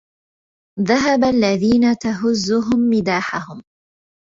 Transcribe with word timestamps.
ذهب 0.89 1.23
الذين 1.23 1.95
تهزهم 1.95 2.89
مداحهم 2.89 3.63